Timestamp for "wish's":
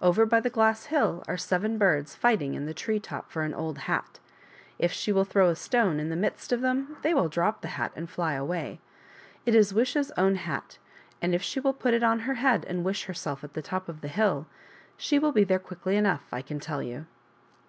9.74-10.12